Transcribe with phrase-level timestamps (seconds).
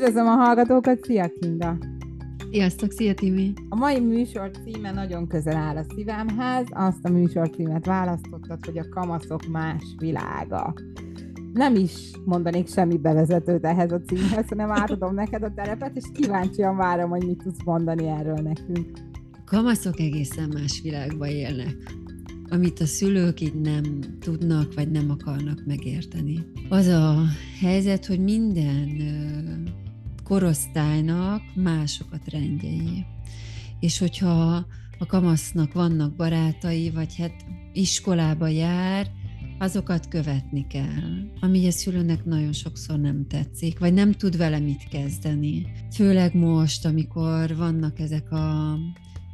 [0.00, 1.78] Üdvözlöm a hallgatókat, szia Kinga!
[2.50, 3.52] Sziasztok, szia Timi!
[3.68, 8.78] A mai műsor címe nagyon közel áll a szívemhez, azt a műsor címet választottad, hogy
[8.78, 10.74] a kamaszok más világa.
[11.52, 16.76] Nem is mondanék semmi bevezetőt ehhez a címhez, hanem átadom neked a terepet, és kíváncsian
[16.76, 18.98] várom, hogy mit tudsz mondani erről nekünk.
[19.32, 21.76] A kamaszok egészen más világba élnek
[22.52, 23.84] amit a szülők így nem
[24.20, 26.46] tudnak, vagy nem akarnak megérteni.
[26.68, 27.24] Az a
[27.60, 28.88] helyzet, hogy minden
[30.30, 33.04] korosztálynak mások a trendjei.
[33.80, 34.66] És hogyha
[34.98, 39.10] a kamasznak vannak barátai, vagy hát iskolába jár,
[39.58, 44.88] azokat követni kell, ami a szülőnek nagyon sokszor nem tetszik, vagy nem tud vele mit
[44.88, 45.66] kezdeni.
[45.92, 48.78] Főleg most, amikor vannak ezek a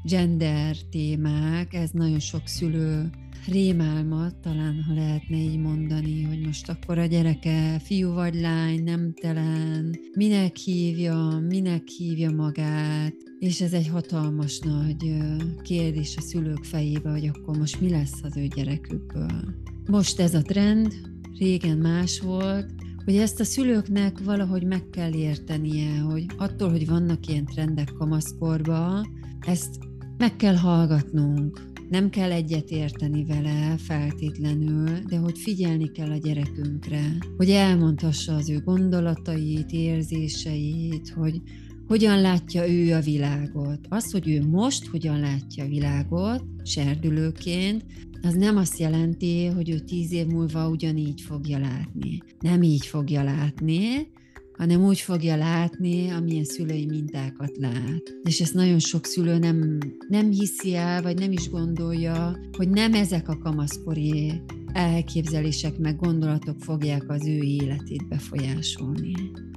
[0.05, 3.11] gender témák, ez nagyon sok szülő
[3.47, 9.99] rémálmat, talán ha lehetne így mondani, hogy most akkor a gyereke fiú vagy lány, nemtelen,
[10.15, 15.17] minek hívja, minek hívja magát, és ez egy hatalmas nagy
[15.63, 19.55] kérdés a szülők fejébe, hogy akkor most mi lesz az ő gyerekükből.
[19.87, 20.95] Most ez a trend,
[21.39, 27.27] régen más volt, hogy ezt a szülőknek valahogy meg kell értenie, hogy attól, hogy vannak
[27.27, 29.07] ilyen trendek kamaszkorba,
[29.41, 29.79] ezt
[30.17, 37.19] meg kell hallgatnunk, nem kell egyet érteni vele feltétlenül, de hogy figyelni kell a gyerekünkre,
[37.37, 41.41] hogy elmondhassa az ő gondolatait, érzéseit, hogy
[41.87, 43.81] hogyan látja ő a világot.
[43.89, 47.85] Az, hogy ő most hogyan látja a világot, serdülőként,
[48.23, 52.23] az nem azt jelenti, hogy ő tíz év múlva ugyanígy fogja látni.
[52.41, 54.09] Nem így fogja látni,
[54.57, 58.03] hanem úgy fogja látni, amilyen szülői mintákat lát.
[58.23, 62.95] És ezt nagyon sok szülő nem, nem hiszi el, vagy nem is gondolja, hogy nem
[62.95, 69.15] ezek a kamaszkori elképzelések meg gondolatok fogják az ő életét befolyásolni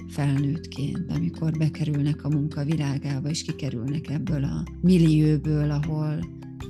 [0.08, 6.20] felnőttként, amikor bekerülnek a munka világába, és kikerülnek ebből a millióből, ahol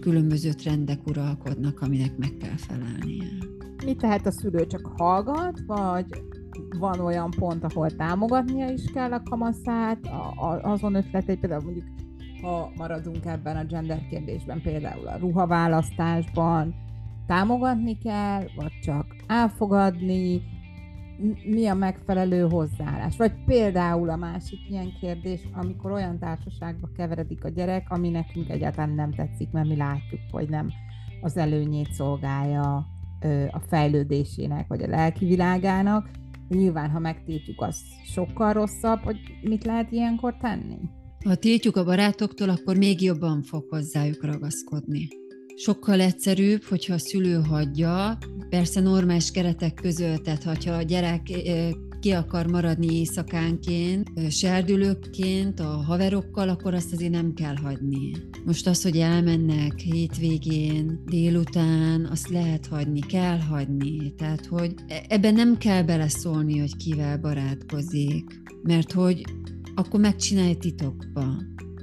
[0.02, 3.38] különböző trendek uralkodnak, aminek meg kell felelnie.
[3.86, 4.68] Mit tehet a szülő?
[4.68, 6.06] Csak hallgat, vagy
[6.80, 11.86] van olyan pont, ahol támogatnia is kell a kamaszát, a, a, azon ötleteit, például mondjuk
[12.42, 16.76] ha maradunk ebben a gender kérdésben, például a ruhaválasztásban,
[17.28, 20.42] támogatni kell, vagy csak elfogadni,
[21.46, 23.18] mi a megfelelő hozzáállás.
[23.18, 28.90] Vagy például a másik ilyen kérdés, amikor olyan társaságba keveredik a gyerek, ami nekünk egyáltalán
[28.90, 30.70] nem tetszik, mert mi látjuk, hogy nem
[31.22, 32.88] az előnyét szolgálja
[33.52, 36.10] a fejlődésének, vagy a lelki világának,
[36.50, 37.78] Nyilván, ha megtiltjuk, az
[38.14, 40.78] sokkal rosszabb, hogy mit lehet ilyenkor tenni?
[41.26, 45.08] Ha tiltjuk a barátoktól, akkor még jobban fog hozzájuk ragaszkodni.
[45.56, 48.18] Sokkal egyszerűbb, hogyha a szülő hagyja,
[48.50, 51.22] persze normális keretek között, tehát ha a gyerek
[52.00, 58.12] ki akar maradni éjszakánként, serdülőkként, a haverokkal, akkor azt azért nem kell hagyni.
[58.46, 64.14] Most az, hogy elmennek hétvégén, délután, azt lehet hagyni, kell hagyni.
[64.16, 69.24] Tehát, hogy e, ebben nem kell beleszólni, hogy kivel barátkozik, mert hogy
[69.76, 71.36] akkor megcsinálja titokba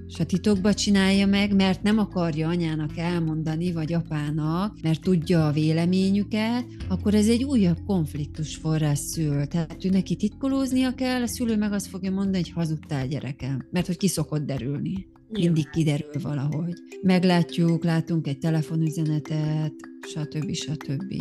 [0.08, 5.52] és a titokba csinálja meg, mert nem akarja anyának elmondani, vagy apának, mert tudja a
[5.52, 9.46] véleményüket, akkor ez egy újabb konfliktus forrás szül.
[9.46, 13.86] Tehát ő neki titkolóznia kell, a szülő meg azt fogja mondani, hogy hazudtál gyerekem, mert
[13.86, 15.06] hogy ki szokott derülni.
[15.28, 16.72] Mindig kiderül valahogy.
[17.02, 20.52] Meglátjuk, látunk egy telefonüzenetet, stb.
[20.52, 21.14] stb.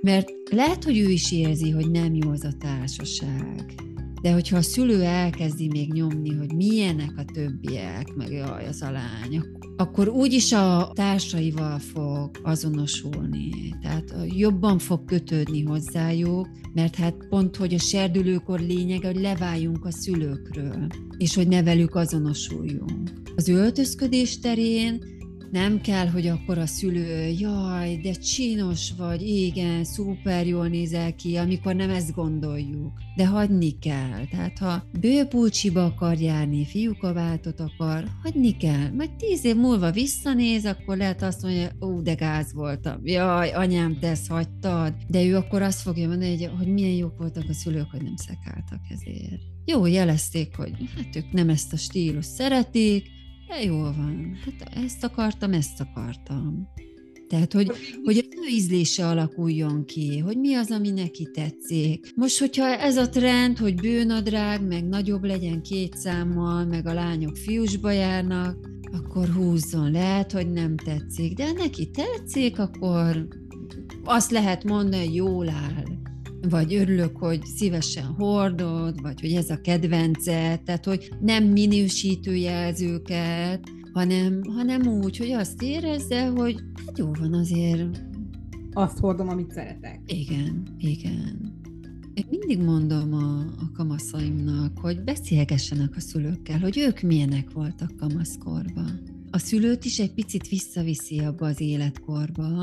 [0.00, 3.74] Mert lehet, hogy ő is érzi, hogy nem jó az a társaság
[4.22, 8.90] de hogyha a szülő elkezdi még nyomni, hogy milyenek a többiek, meg jaj, az a
[8.90, 9.42] lány,
[9.76, 13.50] akkor úgyis a társaival fog azonosulni.
[13.82, 19.90] Tehát jobban fog kötődni hozzájuk, mert hát pont, hogy a serdülőkor lényeg, hogy leváljunk a
[19.90, 23.10] szülőkről, és hogy ne velük azonosuljunk.
[23.36, 25.15] Az öltözködés terén
[25.50, 31.36] nem kell, hogy akkor a szülő, jaj, de csinos vagy, igen, szuper jól nézel ki,
[31.36, 32.92] amikor nem ezt gondoljuk.
[33.16, 34.26] De hagyni kell.
[34.30, 38.90] Tehát ha bőpulcsiba akar járni, fiúkaváltot akar, hagyni kell.
[38.96, 43.00] Majd tíz év múlva visszanéz, akkor lehet azt mondja, ó, de gáz voltam.
[43.04, 44.94] Jaj, anyám, te ezt hagytad.
[45.08, 48.16] De ő akkor azt fogja mondani, hogy, hogy milyen jók voltak a szülők, hogy nem
[48.16, 49.40] szekáltak ezért.
[49.64, 53.06] Jó, jelezték, hogy hát ők nem ezt a stílus szeretik,
[53.48, 56.68] de jól van, hát ezt akartam, ezt akartam.
[57.28, 57.70] Tehát, hogy,
[58.04, 62.12] hogy az ő ízlése alakuljon ki, hogy mi az, ami neki tetszik.
[62.14, 67.36] Most, hogyha ez a trend, hogy bőnadrág, meg nagyobb legyen két számmal, meg a lányok
[67.36, 68.56] fiúsba járnak,
[68.92, 69.90] akkor húzzon.
[69.90, 73.28] Lehet, hogy nem tetszik, de neki tetszik, akkor
[74.04, 75.95] azt lehet mondani, hogy jól áll.
[76.48, 83.60] Vagy örülök, hogy szívesen hordod, vagy hogy ez a kedvence, tehát hogy nem minősítő jelzőket,
[83.92, 88.02] hanem, hanem úgy, hogy azt érezze, hogy hát jó van azért.
[88.72, 90.00] Azt hordom, amit szeretek.
[90.06, 91.54] Igen, igen.
[92.14, 99.00] Én mindig mondom a, a kamaszaimnak, hogy beszélgessenek a szülőkkel, hogy ők milyenek voltak kamaszkorban.
[99.30, 102.54] A szülőt is egy picit visszaviszi abba az életkorba,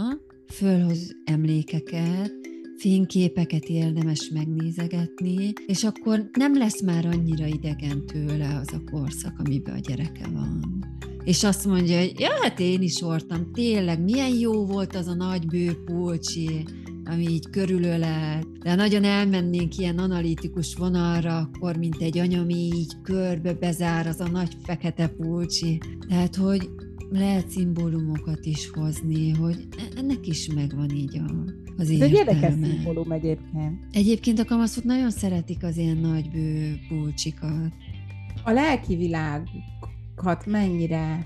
[0.47, 2.43] fölhoz emlékeket,
[2.83, 9.75] fényképeket érdemes megnézegetni, és akkor nem lesz már annyira idegen tőle az a korszak, amiben
[9.75, 10.85] a gyereke van.
[11.24, 15.13] És azt mondja, hogy ja, hát én is voltam, tényleg, milyen jó volt az a
[15.13, 16.65] nagy bőpulcsi,
[17.06, 22.94] ami így körülölel, de nagyon elmennénk ilyen analitikus vonalra, akkor mint egy anya, ami így
[23.03, 25.81] körbe bezár az a nagy fekete pulcsi.
[26.07, 26.69] Tehát, hogy
[27.09, 31.44] lehet szimbólumokat is hozni, hogy e- ennek is megvan így a,
[31.77, 33.85] az Ez egy érdekes szimbólum egyébként.
[33.91, 37.73] Egyébként a kamaszok nagyon szeretik az ilyen nagybő pulcsikat.
[38.44, 41.25] A lelki világukat mennyire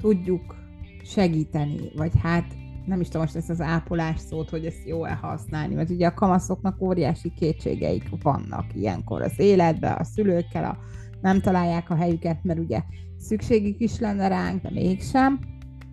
[0.00, 0.56] tudjuk
[1.04, 2.56] segíteni, vagy hát
[2.86, 6.14] nem is tudom most ezt az ápolás szót, hogy ezt jó-e használni, mert ugye a
[6.14, 10.78] kamaszoknak óriási kétségeik vannak ilyenkor az életben, a szülőkkel, a,
[11.20, 12.82] nem találják a helyüket, mert ugye
[13.18, 15.40] szükségük is lenne ránk, de mégsem,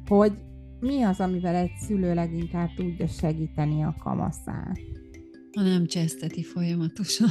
[0.08, 0.34] hogy
[0.80, 4.80] mi az, amivel egy szülő leginkább tudja segíteni a kamaszát?
[5.56, 7.30] Ha nem cseszteti folyamatosan.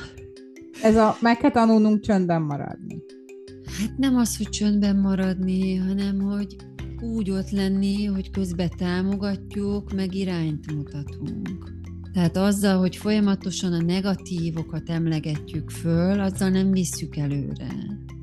[0.83, 3.03] Ez a, meg kell tanulnunk csöndben maradni.
[3.79, 6.57] Hát nem az, hogy csöndben maradni, hanem hogy
[7.01, 11.73] úgy ott lenni, hogy közben támogatjuk, meg irányt mutatunk.
[12.13, 17.69] Tehát azzal, hogy folyamatosan a negatívokat emlegetjük föl, azzal nem visszük előre.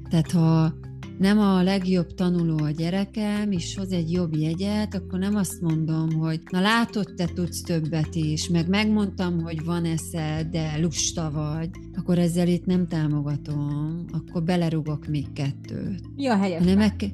[0.10, 0.74] Tehát ha
[1.22, 6.12] nem a legjobb tanuló a gyerekem, és hoz egy jobb jegyet, akkor nem azt mondom,
[6.12, 11.70] hogy na látod, te tudsz többet is, meg megmondtam, hogy van eszed, de lusta vagy,
[11.96, 16.02] akkor ezzel itt nem támogatom, akkor belerugok még kettőt.
[16.16, 16.64] Mi a helyes?
[16.64, 17.14] Nem meg...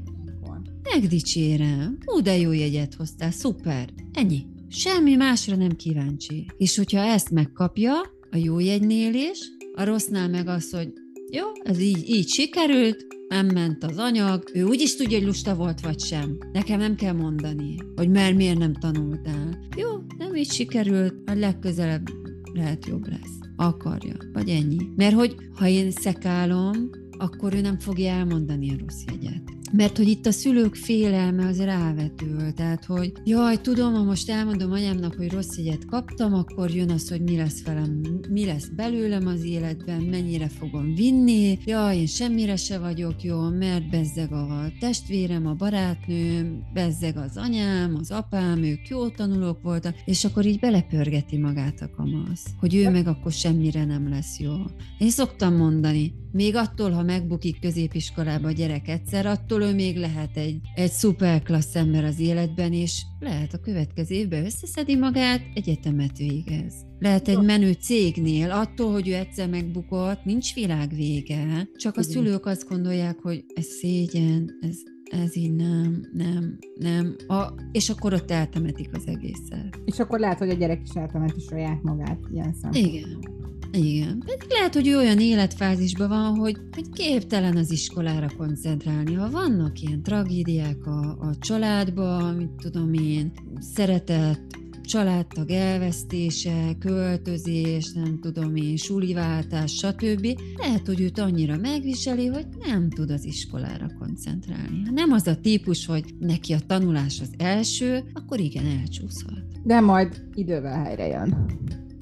[0.94, 1.98] Megdicsérem.
[2.06, 3.90] Ú, de jó jegyet hoztál, szuper.
[4.14, 4.46] Ennyi.
[4.70, 6.46] Semmi másra nem kíváncsi.
[6.58, 7.94] És hogyha ezt megkapja,
[8.32, 9.40] a jó jegynél is,
[9.74, 10.94] a rossznál meg az, hogy
[11.32, 15.56] jó, ez így, így sikerült, nem ment az anyag, ő úgy is tudja, hogy lusta
[15.56, 16.38] volt vagy sem.
[16.52, 19.68] Nekem nem kell mondani, hogy mert miért nem tanultál.
[19.76, 22.08] Jó, nem így sikerült, a legközelebb
[22.54, 23.38] lehet jobb lesz.
[23.56, 24.90] Akarja, vagy ennyi.
[24.96, 29.57] Mert hogy ha én szekálom, akkor ő nem fogja elmondani a rossz jegyet.
[29.72, 34.72] Mert hogy itt a szülők félelme az rávetül, tehát hogy jaj, tudom, ha most elmondom
[34.72, 39.28] anyámnak, hogy rossz jegyet kaptam, akkor jön az, hogy mi lesz velem, mi lesz belőlem
[39.28, 45.48] az életben, mennyire fogom vinni, jaj, én semmire se vagyok jó, mert bezzeg a testvérem,
[45.48, 51.38] a barátnőm, bezzeg az anyám, az apám, ők jó tanulók voltak, és akkor így belepörgeti
[51.38, 54.54] magát a kamasz, hogy ő meg akkor semmire nem lesz jó.
[54.98, 60.38] Én szoktam mondani, még attól, ha megbukik középiskolába a gyerek egyszer, attól ő még lehet
[60.38, 66.74] egy, egy szuperklassz ember az életben, és lehet a következő évben összeszedi magát, egyetemet végez.
[67.00, 72.46] Lehet egy menő cégnél, attól, hogy ő egyszer megbukott, nincs világ vége, csak a szülők
[72.46, 74.76] azt gondolják, hogy ez szégyen, ez,
[75.22, 77.16] ez így nem, nem, nem.
[77.28, 79.80] A, és akkor ott eltemetik az egészet.
[79.86, 82.94] És akkor lehet, hogy a gyerek is eltemeti saját magát ilyen szempontból.
[82.94, 83.36] Igen.
[83.72, 84.24] Igen.
[84.26, 89.14] Pedig lehet, hogy olyan életfázisban van, hogy, hogy képtelen az iskolára koncentrálni.
[89.14, 98.20] Ha vannak ilyen tragédiák a, a családban, mit tudom én, szeretett családtag elvesztése, költözés, nem
[98.22, 100.40] tudom én, suliváltás, stb.
[100.58, 104.82] Lehet, hogy őt annyira megviseli, hogy nem tud az iskolára koncentrálni.
[104.86, 109.44] Ha nem az a típus, hogy neki a tanulás az első, akkor igen, elcsúszhat.
[109.64, 111.48] De majd idővel helyre jön.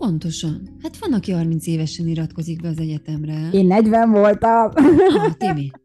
[0.06, 0.78] Pontosan.
[0.82, 3.50] Hát van, aki 30 évesen iratkozik be az egyetemre.
[3.52, 4.72] Én 40 voltam.
[4.76, 5.72] Ah, Timi.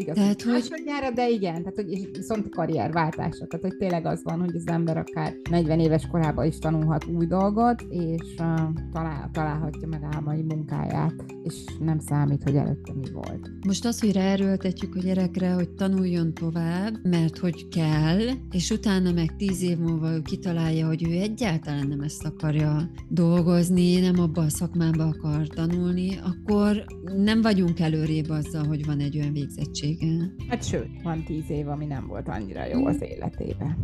[0.00, 0.52] Igaz, tehát, hogy...
[0.52, 4.96] Másodjára, de igen, tehát hogy viszont karrierváltásra, tehát hogy tényleg az van, hogy az ember
[4.96, 8.60] akár 40 éves korában is tanulhat új dolgot, és uh,
[8.92, 13.50] talál, találhatja meg álmai munkáját, és nem számít, hogy előtte mi volt.
[13.66, 19.36] Most az, hogy ráerőltetjük a gyerekre, hogy tanuljon tovább, mert hogy kell, és utána meg
[19.36, 24.48] 10 év múlva ő kitalálja, hogy ő egyáltalán nem ezt akarja dolgozni, nem abba a
[24.48, 26.84] szakmába akar tanulni, akkor
[27.16, 30.34] nem vagyunk előrébb azzal, hogy van egy olyan végzettség igen.
[30.48, 33.76] Hát sőt, van tíz év, ami nem volt annyira jó az életében.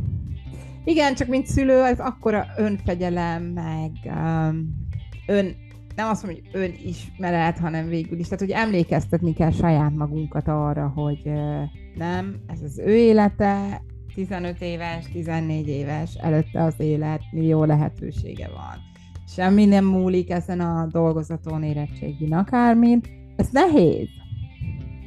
[0.85, 4.87] Igen, csak mint szülő, ez akkora önfegyelem, meg um,
[5.27, 5.57] ön,
[5.97, 10.89] nem azt mondom, hogy önismeret, hanem végül is, tehát hogy emlékeztetni kell saját magunkat arra,
[10.89, 11.63] hogy uh,
[11.95, 13.83] nem, ez az ő élete,
[14.15, 18.79] 15 éves, 14 éves, előtte az élet, millió lehetősége van.
[19.27, 23.01] Semmi nem múlik ezen a dolgozaton, érettségin, akármin.
[23.37, 24.09] Ez nehéz.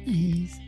[0.04, 0.66] Nehéz.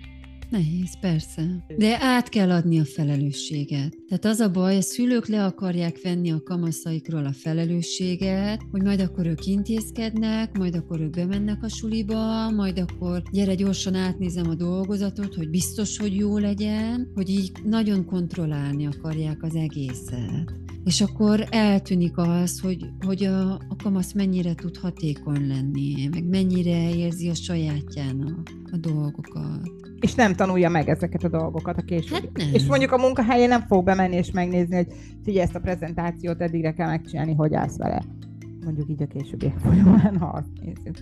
[0.50, 1.64] Nehéz, persze.
[1.76, 3.96] De át kell adni a felelősséget.
[4.08, 9.00] Tehát az a baj, a szülők le akarják venni a kamaszaikról a felelősséget, hogy majd
[9.00, 14.54] akkor ők intézkednek, majd akkor ők bemennek a suliba, majd akkor gyere gyorsan átnézem a
[14.54, 20.69] dolgozatot, hogy biztos, hogy jó legyen, hogy így nagyon kontrollálni akarják az egészet.
[20.84, 26.94] És akkor eltűnik az, hogy, hogy a, a kamasz mennyire tud hatékony lenni, meg mennyire
[26.94, 29.70] érzi a sajátjának a dolgokat.
[30.00, 32.22] És nem tanulja meg ezeket a dolgokat a később.
[32.22, 32.48] Hát nem.
[32.52, 34.86] És mondjuk a munkahelyen nem fog bemenni és megnézni, hogy
[35.24, 38.02] figyelj, ezt a prezentációt eddigre kell megcsinálni, hogy állsz vele.
[38.64, 40.96] Mondjuk így a későbbiek folyamán, ha azt nézzük.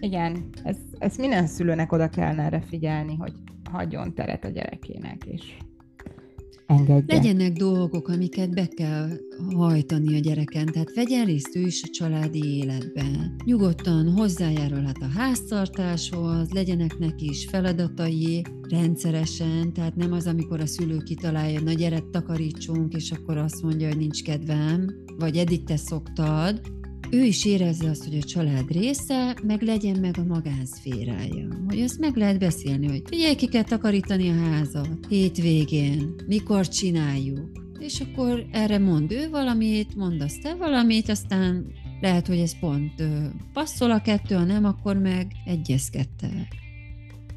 [0.00, 3.32] Igen, ez, ez minden szülőnek oda kellene erre figyelni, hogy
[3.70, 5.56] hagyjon teret a gyerekének, és
[6.66, 7.14] engedje.
[7.16, 9.08] Legyenek dolgok, amiket be kell
[9.54, 13.36] hajtani a gyereken, tehát vegyen részt ő is a családi életben.
[13.44, 20.98] Nyugodtan hozzájárulhat a háztartáshoz, legyenek neki is feladatai rendszeresen, tehát nem az, amikor a szülő
[20.98, 26.60] kitalálja, na gyere, takarítsunk, és akkor azt mondja, hogy nincs kedvem, vagy eddig te szoktad,
[27.14, 31.48] ő is érezze azt, hogy a család része, meg legyen meg a magánszférája.
[31.68, 37.50] Hogy azt meg lehet beszélni, hogy figyelj, ki kell takarítani a házat hétvégén, mikor csináljuk.
[37.78, 41.66] És akkor erre mond ő valamit, mondasz te valamit, aztán
[42.00, 43.02] lehet, hogy ez pont
[43.52, 46.48] passzol a kettő, ha nem, akkor meg egyezkedtek.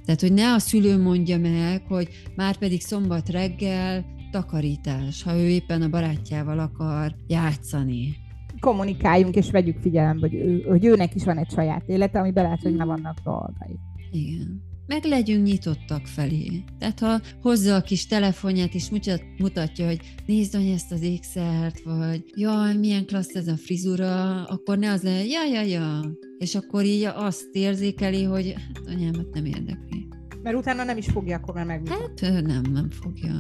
[0.06, 5.48] Tehát, hogy ne a szülő mondja meg, hogy már pedig szombat reggel takarítás, ha ő
[5.48, 8.26] éppen a barátjával akar játszani
[8.60, 12.62] kommunikáljunk és vegyük figyelembe, hogy, ő, hogy őnek is van egy saját élete, ami belát,
[12.62, 13.80] hogy ne vannak dolgai.
[14.12, 14.66] Igen.
[14.88, 16.64] Meg legyünk nyitottak felé.
[16.80, 21.82] Tehát ha hozza a kis telefonját és mutat, mutatja, hogy nézd hogy ezt az ékszert,
[21.84, 26.00] vagy jaj, milyen klassz ez a frizura, akkor ne az le, ja, ja, ja.
[26.38, 30.08] És akkor így azt érzékeli, hogy hát anyámat nem érdekli.
[30.44, 32.28] Mert utána nem is fogja akkor már megmutatni.
[32.28, 33.40] Hát nem, nem fogja.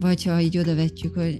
[0.00, 1.36] Vagy ha így odavetjük, hogy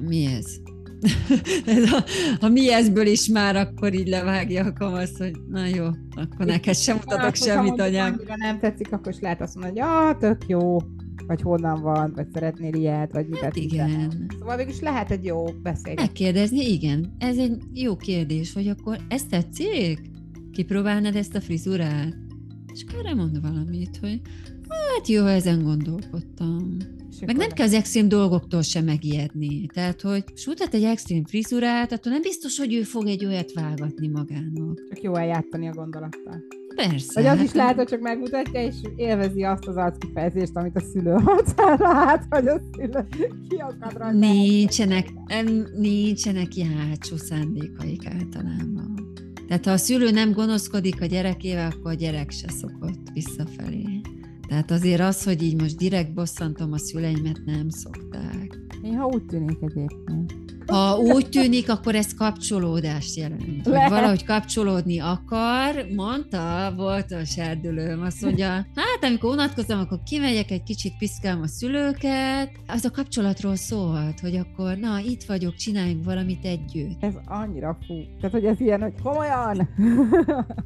[0.00, 0.60] mi ez?
[1.66, 2.04] ez a,
[2.40, 6.76] a mi ezből is már akkor így levágja a kamasz, hogy na jó, akkor neked
[6.76, 8.20] sem mutatok semmit, anyám.
[8.28, 10.76] Ha nem tetszik, akkor is lehet azt mondani, hogy ah, tök jó,
[11.26, 14.26] vagy honnan van, vagy szeretnél ilyet, vagy hát igen.
[14.38, 16.06] Szóval végül lehet egy jó beszélgetés.
[16.06, 17.14] Megkérdezni, igen.
[17.18, 20.00] Ez egy jó kérdés, hogy akkor ezt tetszik?
[20.52, 22.16] Kipróbálnád ezt a frizurát?
[22.72, 24.20] És akkor erre mond valamit, hogy
[24.68, 26.76] hát jó, ezen gondolkodtam.
[27.26, 29.66] Meg nem kell az extrém dolgoktól sem megijedni.
[29.66, 34.08] Tehát, hogy sutat egy extrém frizurát, attól nem biztos, hogy ő fog egy olyat vágatni
[34.08, 34.82] magának.
[34.88, 36.42] Csak jó eljátszani a gondolattal.
[36.74, 37.12] Persze.
[37.14, 40.80] Vagy az hát is lehet, hogy csak megmutatja, és élvezi azt az arckifejezést, amit a
[40.80, 43.06] szülő arcára lát, vagy a szülő
[43.48, 44.18] kiakad rajta.
[44.18, 45.08] Nincsenek,
[45.78, 49.12] nincsenek ilyen hátsó szándékaik általában.
[49.48, 53.89] Tehát ha a szülő nem gonoszkodik a gyerekével, akkor a gyerek se szokott visszafelé.
[54.50, 58.58] Tehát azért az, hogy így most direkt bosszantom a szüleimet, nem szokták.
[58.82, 60.34] Néha úgy tűnik egyébként.
[60.66, 63.64] Ha úgy tűnik, akkor ez kapcsolódást jelent.
[63.64, 70.50] Hogy valahogy kapcsolódni akar, mondta, volt a serdülőm, azt mondja, hát amikor unatkozom, akkor kimegyek,
[70.50, 72.50] egy kicsit piszkálom a szülőket.
[72.66, 77.02] Az a kapcsolatról szólt, hogy akkor na, itt vagyok, csináljunk valamit együtt.
[77.02, 77.94] Ez annyira fú.
[78.16, 79.68] Tehát, hogy ez ilyen, hogy komolyan.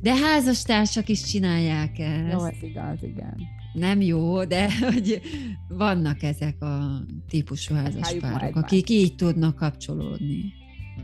[0.00, 2.32] De házastársak is csinálják ezt.
[2.32, 5.20] Jó, ez igaz, igen nem jó, de hogy
[5.68, 10.52] vannak ezek a típusú házaspárok, akik így tudnak kapcsolódni.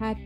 [0.01, 0.19] Hát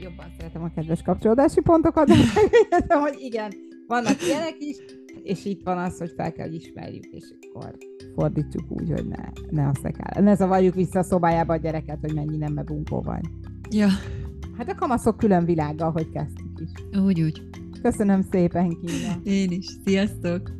[0.00, 3.52] jobban szeretem a kedves kapcsolódási pontokat, de megértem, hogy igen,
[3.86, 4.76] vannak ilyenek is,
[5.22, 7.76] és itt van az, hogy fel kell, ismerjük, és akkor
[8.14, 10.22] fordítsuk úgy, hogy ne, ne azt kell.
[10.22, 13.24] Ne zavarjuk vissza a szobájába a gyereket, hogy mennyi nem mebunkó vagy.
[13.70, 13.88] Ja.
[14.56, 16.98] Hát a kamaszok külön világa, hogy kezdtük is.
[17.00, 17.42] Úgy, úgy.
[17.82, 19.20] Köszönöm szépen, Kína.
[19.22, 19.66] Én is.
[19.84, 20.59] Sziasztok!